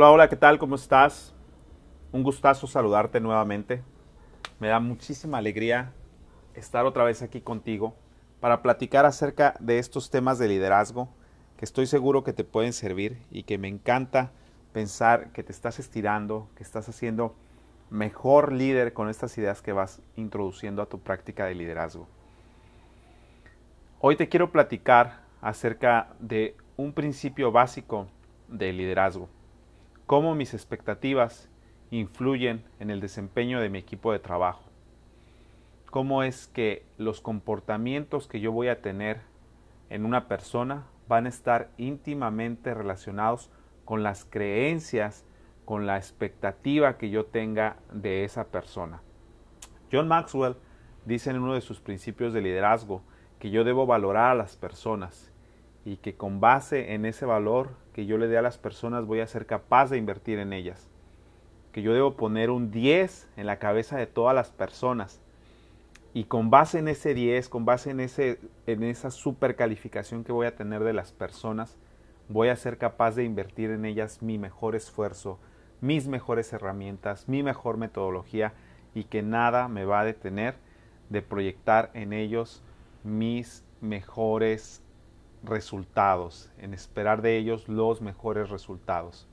[0.00, 0.60] Hola, hola, ¿qué tal?
[0.60, 1.34] ¿Cómo estás?
[2.12, 3.82] Un gustazo saludarte nuevamente.
[4.60, 5.92] Me da muchísima alegría
[6.54, 7.96] estar otra vez aquí contigo
[8.38, 11.08] para platicar acerca de estos temas de liderazgo
[11.56, 14.30] que estoy seguro que te pueden servir y que me encanta
[14.72, 17.34] pensar que te estás estirando, que estás haciendo
[17.90, 22.06] mejor líder con estas ideas que vas introduciendo a tu práctica de liderazgo.
[23.98, 28.06] Hoy te quiero platicar acerca de un principio básico
[28.46, 29.28] de liderazgo,
[30.08, 31.50] cómo mis expectativas
[31.90, 34.64] influyen en el desempeño de mi equipo de trabajo,
[35.90, 39.20] cómo es que los comportamientos que yo voy a tener
[39.90, 43.50] en una persona van a estar íntimamente relacionados
[43.84, 45.26] con las creencias,
[45.66, 49.02] con la expectativa que yo tenga de esa persona.
[49.92, 50.56] John Maxwell
[51.04, 53.02] dice en uno de sus principios de liderazgo
[53.38, 55.30] que yo debo valorar a las personas
[55.84, 59.18] y que con base en ese valor que yo le dé a las personas voy
[59.18, 60.88] a ser capaz de invertir en ellas.
[61.72, 65.20] Que yo debo poner un 10 en la cabeza de todas las personas
[66.14, 70.46] y con base en ese 10, con base en, ese, en esa supercalificación que voy
[70.46, 71.76] a tener de las personas,
[72.28, 75.40] voy a ser capaz de invertir en ellas mi mejor esfuerzo,
[75.80, 78.52] mis mejores herramientas, mi mejor metodología
[78.94, 80.54] y que nada me va a detener
[81.10, 82.62] de proyectar en ellos
[83.02, 84.84] mis mejores
[85.42, 89.28] resultados, en esperar de ellos los mejores resultados.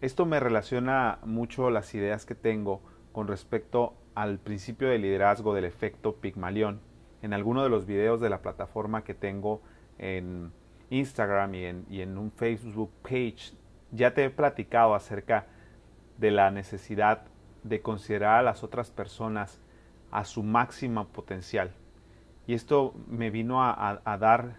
[0.00, 2.80] Esto me relaciona mucho las ideas que tengo
[3.12, 6.80] con respecto al principio de liderazgo del efecto Pigmalión.
[7.22, 9.60] En alguno de los videos de la plataforma que tengo
[9.98, 10.52] en
[10.90, 13.54] Instagram y en, un Facebook page,
[13.90, 15.46] ya te he platicado acerca
[16.16, 17.24] de la necesidad
[17.62, 19.60] de considerar a las otras personas
[20.10, 21.72] a su máximo potencial.
[22.46, 24.56] Y esto me vino a, dar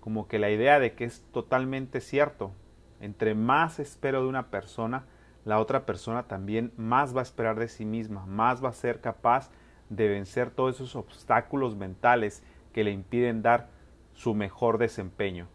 [0.00, 2.52] como que la idea de que es totalmente cierto.
[3.00, 5.04] Entre más espero de una persona,
[5.44, 9.00] la otra persona también más va a esperar de sí misma, más va a ser
[9.00, 9.50] capaz
[9.88, 13.68] de vencer todos esos obstáculos mentales que le impiden dar
[14.12, 15.48] su mejor desempeño.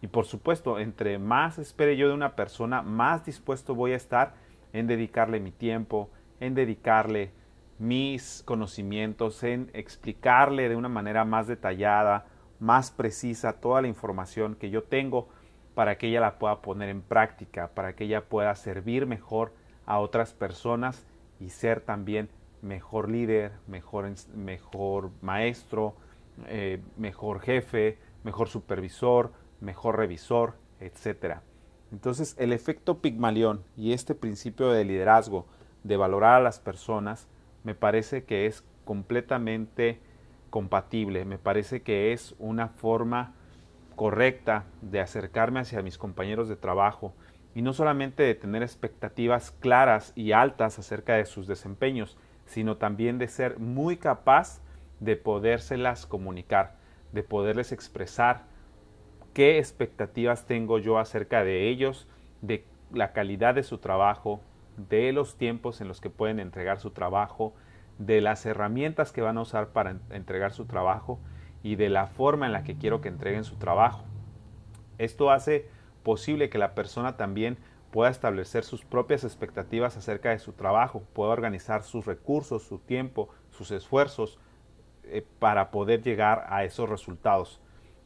[0.00, 4.34] Y por supuesto, entre más espere yo de una persona, más dispuesto voy a estar
[4.72, 6.10] en dedicarle mi tiempo,
[6.40, 7.32] en dedicarle
[7.78, 12.26] mis conocimientos, en explicarle de una manera más detallada,
[12.64, 15.28] más precisa toda la información que yo tengo
[15.74, 19.52] para que ella la pueda poner en práctica, para que ella pueda servir mejor
[19.84, 21.04] a otras personas
[21.40, 22.30] y ser también
[22.62, 25.94] mejor líder, mejor, mejor maestro,
[26.46, 31.40] eh, mejor jefe, mejor supervisor, mejor revisor, etc.
[31.92, 35.44] Entonces el efecto Pigmalión y este principio de liderazgo,
[35.82, 37.28] de valorar a las personas,
[37.62, 40.00] me parece que es completamente
[40.54, 43.34] compatible, me parece que es una forma
[43.96, 47.12] correcta de acercarme hacia mis compañeros de trabajo
[47.56, 52.16] y no solamente de tener expectativas claras y altas acerca de sus desempeños,
[52.46, 54.60] sino también de ser muy capaz
[55.00, 56.76] de podérselas comunicar,
[57.10, 58.44] de poderles expresar
[59.32, 62.06] qué expectativas tengo yo acerca de ellos,
[62.42, 64.40] de la calidad de su trabajo,
[64.76, 67.54] de los tiempos en los que pueden entregar su trabajo,
[67.98, 71.20] de las herramientas que van a usar para entregar su trabajo
[71.62, 74.04] y de la forma en la que quiero que entreguen su trabajo.
[74.98, 75.68] Esto hace
[76.02, 77.56] posible que la persona también
[77.90, 83.28] pueda establecer sus propias expectativas acerca de su trabajo, pueda organizar sus recursos, su tiempo,
[83.50, 84.38] sus esfuerzos
[85.04, 87.60] eh, para poder llegar a esos resultados.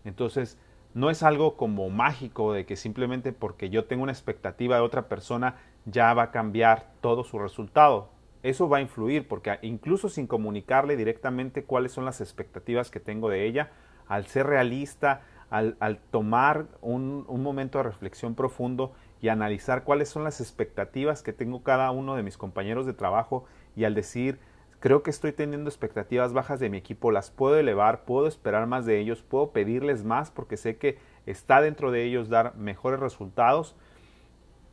[0.04, 0.58] Entonces,
[0.94, 5.08] no es algo como mágico de que simplemente porque yo tengo una expectativa de otra
[5.08, 8.10] persona ya va a cambiar todo su resultado
[8.42, 13.28] eso va a influir porque incluso sin comunicarle directamente cuáles son las expectativas que tengo
[13.28, 13.70] de ella,
[14.06, 20.24] al ser realista, al, tomar un, un, momento de reflexión profundo y analizar cuáles son
[20.24, 24.38] las expectativas que tengo cada uno de mis compañeros de trabajo y al decir,
[24.80, 28.86] creo que estoy teniendo expectativas bajas de mi equipo, las puedo elevar, puedo esperar más
[28.86, 33.74] de ellos, puedo pedirles más porque sé que está dentro de ellos dar mejores resultados,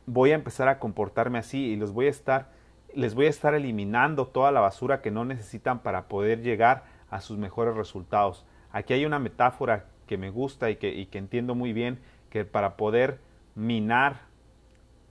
[0.06, 2.50] voy a empezar a comportarme así y los voy a estar
[2.96, 7.20] les voy a estar eliminando toda la basura que no necesitan para poder llegar a
[7.20, 8.46] sus mejores resultados.
[8.72, 12.00] Aquí hay una metáfora que me gusta y que, entiendo muy bien,
[12.30, 13.20] que para poder
[13.54, 14.22] minar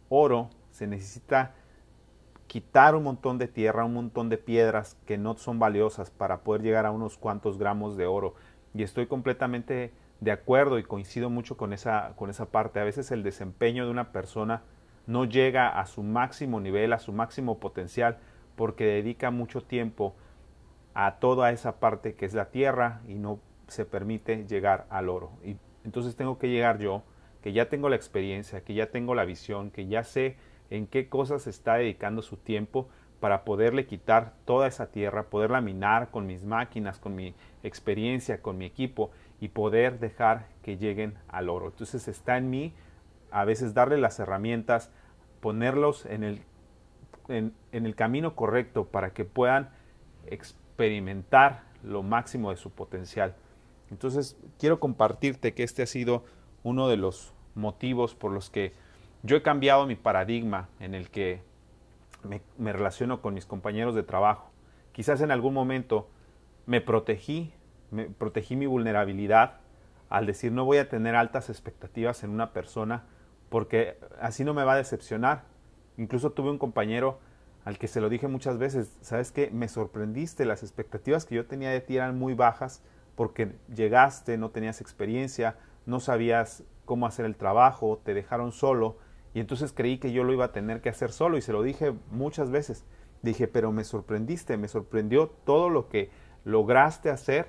[0.10, 1.54] oro se necesita
[2.48, 6.64] quitar un montón de tierra, un montón de piedras que no son valiosas para poder
[6.64, 8.34] llegar a unos cuantos gramos de oro.
[8.74, 12.80] Y estoy completamente de acuerdo y coincido mucho con esa, con esa parte.
[12.80, 14.64] A veces el desempeño de una persona
[15.08, 18.18] no llega a su máximo nivel, a su máximo potencial,
[18.56, 20.16] porque dedica mucho tiempo
[20.94, 25.32] a toda esa parte que es la tierra y no se permite llegar al oro.
[25.44, 27.04] Y entonces tengo que llegar yo,
[27.42, 30.38] que ya tengo la experiencia, que ya tengo la visión, que ya sé
[30.70, 32.88] en qué cosas está dedicando su tiempo
[33.20, 38.58] para poderle quitar toda esa tierra, poderla minar con mis máquinas, con mi experiencia, con
[38.58, 41.68] mi equipo y poder dejar que lleguen al oro.
[41.68, 42.74] Entonces está en mí
[43.36, 44.90] a veces darle las herramientas,
[45.42, 46.42] ponerlos en el,
[47.28, 49.72] en, el camino correcto para que puedan
[50.26, 53.36] experimentar lo máximo de su potencial.
[53.92, 56.24] Entonces quiero compartirte que este ha sido
[56.64, 58.72] uno de los motivos por los que
[59.22, 61.42] yo he cambiado mi paradigma en el que
[62.24, 64.50] me, relaciono con mis compañeros de trabajo.
[64.94, 66.08] Quizás en algún momento
[66.68, 67.52] me protegí,
[67.92, 69.58] me protegí mi vulnerabilidad
[70.08, 73.04] al decir no voy a tener altas expectativas en una persona
[73.50, 75.44] porque así no me va a decepcionar.
[75.98, 77.20] Incluso tuve un compañero
[77.64, 81.48] al que se lo dije muchas veces, sabes que me sorprendiste, las expectativas que yo
[81.48, 82.84] tenía de ti eran muy bajas
[83.16, 85.58] porque llegaste, no tenías experiencia,
[85.88, 88.98] no sabías cómo hacer el trabajo, te dejaron solo
[89.34, 91.64] y entonces creí que yo lo iba a tener que hacer solo y se lo
[91.64, 92.86] dije muchas veces.
[93.24, 96.12] Dije, pero me sorprendiste, me sorprendió todo lo que
[96.44, 97.48] lograste hacer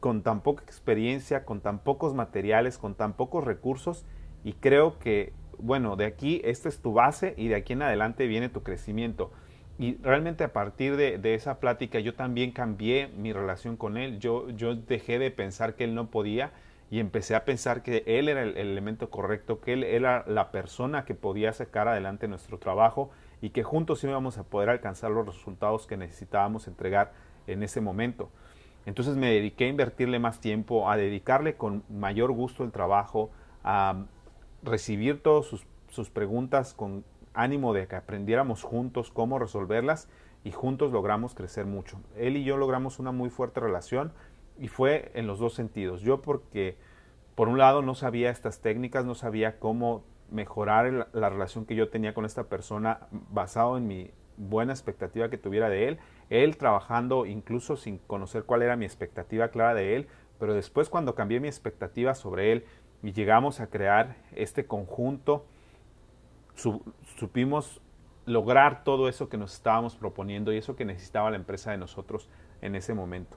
[0.00, 4.04] con tan poca experiencia, con tan pocos materiales, con tan pocos recursos
[4.48, 8.26] y creo que, bueno, de aquí esta es tu base y de aquí en adelante
[8.26, 9.30] viene tu crecimiento.
[9.78, 14.20] Y realmente a partir de, esa plática yo también cambié mi relación con él.
[14.20, 16.52] Yo, yo dejé de pensar que él no podía
[16.90, 21.04] y empecé a pensar que él era el, elemento correcto, que él era la persona
[21.04, 23.10] que podía sacar adelante nuestro trabajo
[23.42, 27.12] y que juntos íbamos a poder alcanzar los resultados que necesitábamos entregar
[27.46, 28.30] en ese momento.
[28.86, 33.30] Entonces me dediqué a invertirle más tiempo, a dedicarle con mayor gusto el trabajo,
[33.62, 34.06] a
[34.62, 40.08] recibir todas sus, sus preguntas con ánimo de que aprendiéramos juntos cómo resolverlas
[40.44, 42.00] y juntos logramos crecer mucho.
[42.16, 44.12] Él y yo logramos una muy fuerte relación
[44.58, 46.00] y fue en los dos sentidos.
[46.00, 46.76] Yo porque
[47.34, 51.88] por un lado no sabía estas técnicas, no sabía cómo mejorar la relación que yo
[51.88, 55.98] tenía con esta persona basado en mi buena expectativa que tuviera de él,
[56.30, 60.08] él trabajando incluso sin conocer cuál era mi expectativa clara de él,
[60.38, 62.64] pero después cuando cambié mi expectativa sobre él
[63.02, 65.44] y llegamos a crear este conjunto,
[67.16, 67.80] supimos
[68.26, 72.28] lograr todo eso que nos estábamos proponiendo y eso que necesitaba la empresa de nosotros
[72.60, 73.36] en ese momento.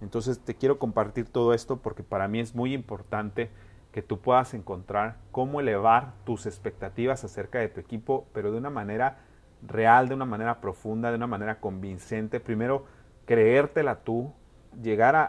[0.00, 3.50] Entonces te quiero compartir todo esto porque para mí es muy importante
[3.92, 8.70] que tú puedas encontrar cómo elevar tus expectativas acerca de tu equipo, pero de una
[8.70, 9.18] manera
[9.66, 12.40] real, de una manera profunda, de una manera convincente.
[12.40, 12.86] Primero,
[13.26, 14.32] creértela tú,
[14.82, 15.26] llegar a,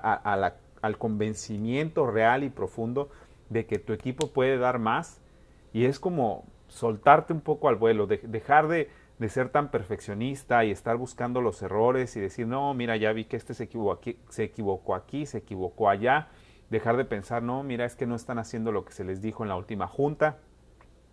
[0.82, 3.10] al convencimiento real y profundo
[3.50, 5.22] de que tu equipo puede dar más.
[5.74, 10.72] Y es como soltarte un poco al vuelo, dejar de, de ser tan perfeccionista y
[10.72, 14.18] estar buscando los errores y decir, no, mira, ya vi que este se equivocó aquí,
[14.30, 16.30] se equivocó aquí, se equivocó allá.
[16.70, 19.44] Dejar de pensar, no, mira, es que no están haciendo lo que se les dijo
[19.44, 20.40] en la última junta,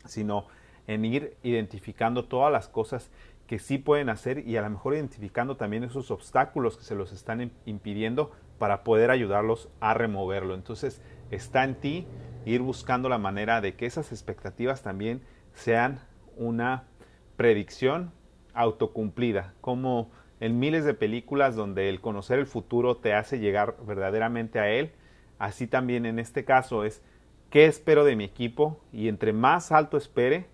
[0.07, 0.47] sino
[0.87, 3.11] en ir identificando todas las cosas
[3.47, 7.13] que sí pueden hacer y a lo mejor identificando también esos obstáculos que se los
[7.13, 10.55] están impidiendo para poder ayudarlos a removerlo.
[10.55, 12.07] Entonces está en ti
[12.45, 15.23] ir buscando la manera de que esas expectativas también
[15.53, 16.01] sean
[16.37, 16.85] una
[17.37, 18.13] predicción
[18.55, 20.11] autocumplida, como
[20.41, 24.93] en miles de películas donde el conocer el futuro te hace llegar verdaderamente a él,
[25.39, 27.03] así también en este caso es
[27.51, 30.47] qué espero de mi equipo y entre más alto espere,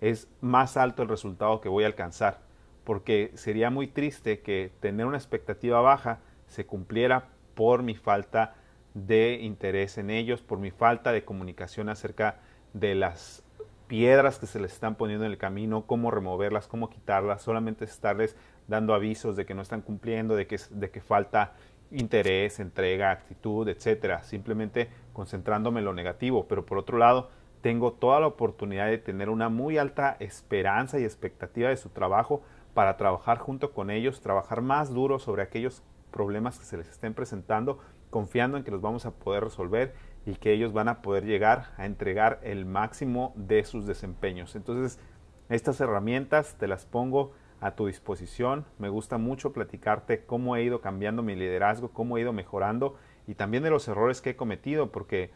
[0.00, 2.40] es más alto el resultado que voy a alcanzar,
[2.84, 8.54] porque sería muy triste que tener una expectativa baja se cumpliera por mi falta
[8.94, 12.40] de interés en ellos, por mi falta de comunicación acerca
[12.72, 13.42] de las
[13.86, 18.36] piedras que se les están poniendo en el camino, cómo removerlas, cómo quitarlas, solamente estarles
[18.66, 21.52] dando avisos de que no están cumpliendo, de que, de que falta
[21.90, 28.20] interés, entrega, actitud, etcétera, simplemente concentrándome en lo negativo, pero por otro lado, tengo toda
[28.20, 32.42] la oportunidad de tener una muy alta esperanza y expectativa de su trabajo
[32.74, 37.14] para trabajar junto con ellos, trabajar más duro sobre aquellos problemas que se les estén
[37.14, 37.78] presentando,
[38.14, 39.92] confiando en que los vamos a poder resolver
[40.24, 44.54] y que ellos van a poder llegar a entregar el máximo de sus desempeños.
[44.54, 45.00] Entonces,
[45.48, 48.66] estas herramientas te las pongo a tu disposición.
[48.78, 52.94] Me gusta mucho platicarte cómo he ido cambiando mi liderazgo, cómo he ido mejorando
[53.26, 55.32] y también de los errores que he cometido, porque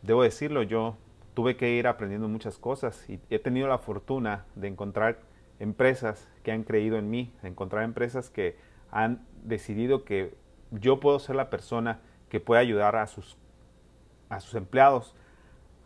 [0.00, 0.96] debo decirlo, yo
[1.34, 5.18] tuve que ir aprendiendo muchas cosas y he tenido la fortuna de encontrar
[5.58, 8.56] empresas que han creído en mí, de encontrar empresas que
[8.90, 13.36] han decidido que yo puedo ser la persona que puede ayudar a sus
[14.28, 15.14] a sus empleados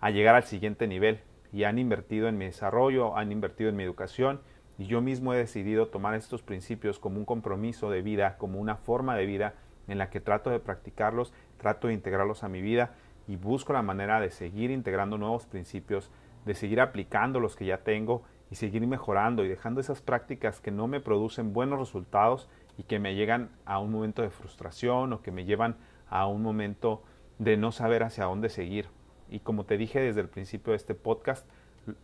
[0.00, 1.20] a llegar al siguiente nivel.
[1.52, 4.40] Y han invertido en mi desarrollo, han invertido en mi educación
[4.78, 8.76] y yo mismo he decidido tomar estos principios como un compromiso de vida, como una
[8.76, 9.54] forma de vida
[9.86, 12.94] en la que trato de practicarlos, trato de integrarlos a mi vida
[13.28, 16.10] y busco la manera de seguir integrando nuevos principios,
[16.46, 20.70] de seguir aplicando los que ya tengo y seguir mejorando y dejando esas prácticas que
[20.70, 22.48] no me producen buenos resultados
[22.82, 25.76] y que me llegan a un momento de frustración o que me llevan
[26.08, 27.04] a un momento
[27.38, 28.88] de no saber hacia dónde seguir.
[29.30, 31.48] Y como te dije desde el principio de este podcast,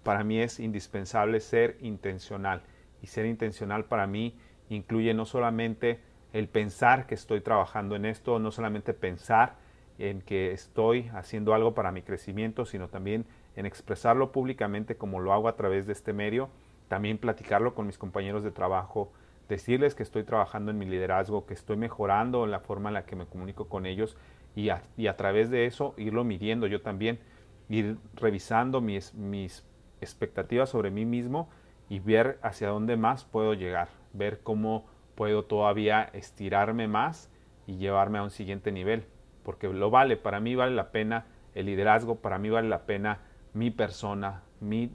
[0.04, 2.62] para mí es indispensable ser intencional.
[3.02, 5.99] Y ser intencional para mí incluye no solamente
[6.32, 9.56] el pensar que estoy trabajando en esto, no solamente pensar
[9.99, 15.32] en que estoy haciendo algo para mi crecimiento, sino también en expresarlo públicamente como lo
[15.32, 16.50] hago a través de este medio,
[16.87, 19.11] también platicarlo con mis compañeros de trabajo,
[19.49, 23.17] decirles que estoy trabajando en mi liderazgo, que estoy mejorando la forma en la que
[23.17, 24.17] me comunico con ellos
[24.55, 27.21] y a, través de eso irlo midiendo yo también,
[27.69, 29.64] ir revisando mis, mis
[30.00, 31.49] expectativas sobre mí mismo
[31.88, 37.31] y ver hacia dónde más puedo llegar, ver cómo puedo todavía estirarme más
[37.67, 39.05] y llevarme a un siguiente nivel,
[39.45, 43.21] porque lo vale, para mí vale la pena el liderazgo, para mí vale la pena
[43.52, 44.90] mi persona, mi,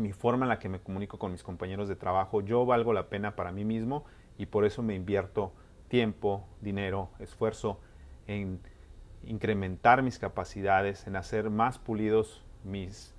[0.00, 3.08] mi forma en la que me comunico con mis compañeros de trabajo, yo valgo la
[3.08, 4.04] pena para mí mismo
[4.38, 5.52] y por eso me invierto
[5.88, 7.80] tiempo, dinero, esfuerzo
[8.26, 8.60] en
[9.24, 13.14] incrementar mis capacidades, en hacer más pulidos mis,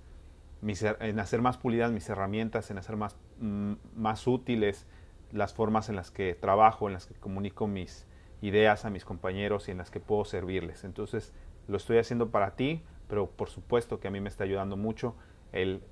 [0.61, 4.87] en hacer más pulidas mis herramientas, en hacer más, mm, más útiles
[5.31, 8.05] las formas en las que trabajo, en las que comunico mis
[8.41, 10.83] ideas a mis compañeros y en las que puedo servirles.
[10.83, 11.33] Entonces,
[11.67, 15.15] lo estoy haciendo para ti, pero por supuesto que a mí me está ayudando mucho
[15.51, 15.83] el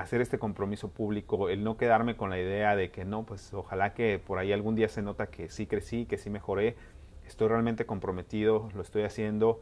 [0.00, 3.94] hacer este compromiso público, el no quedarme con la idea de que no, pues ojalá
[3.94, 6.76] que por ahí algún día se nota que sí crecí, que sí mejoré.
[7.26, 9.60] Estoy realmente comprometido, lo estoy haciendo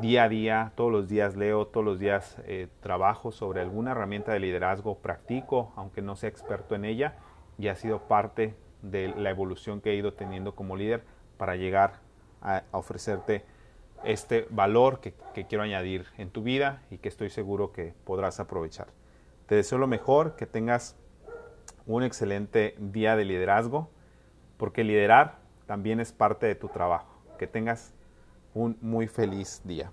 [0.00, 4.32] día a día, todos los días leo, todos los días eh, trabajo sobre alguna herramienta
[4.32, 7.16] de liderazgo, practico, aunque no sea experto en ella
[7.58, 11.04] y ha sido parte de la evolución que he ido teniendo como líder
[11.36, 12.00] para llegar
[12.42, 13.44] a, ofrecerte
[14.04, 18.40] este valor que, que, quiero añadir en tu vida y que estoy seguro que podrás
[18.40, 18.88] aprovechar.
[19.46, 20.96] Te deseo lo mejor, que tengas
[21.86, 23.90] un excelente día de liderazgo,
[24.56, 27.22] porque liderar también es parte de tu trabajo.
[27.38, 27.92] Que tengas
[28.54, 29.90] un muy feliz día.